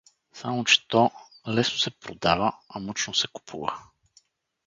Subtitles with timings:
[0.33, 1.11] —Само че, то…
[1.47, 3.77] лесно се продава, а мъчно се купува.